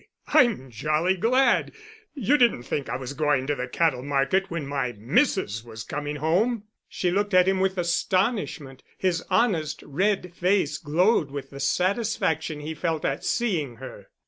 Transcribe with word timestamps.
I'm 0.29 0.71
jolly 0.71 1.15
glad. 1.15 1.73
You 2.15 2.35
didn't 2.35 2.63
think 2.63 2.89
I 2.89 2.95
was 2.95 3.13
going 3.13 3.45
to 3.45 3.53
the 3.53 3.67
cattle 3.67 4.01
market 4.01 4.49
when 4.49 4.65
my 4.65 4.93
missus 4.97 5.63
was 5.63 5.83
coming 5.83 6.15
home?" 6.15 6.63
She 6.89 7.11
looked 7.11 7.35
at 7.35 7.47
him 7.47 7.59
with 7.59 7.77
astonishment; 7.77 8.81
his 8.97 9.21
honest, 9.29 9.83
red 9.83 10.33
face 10.33 10.79
glowed 10.79 11.29
with 11.29 11.51
the 11.51 11.59
satisfaction 11.59 12.61
he 12.61 12.73
felt 12.73 13.05
at 13.05 13.23
seeing 13.23 13.75
her. 13.75 14.07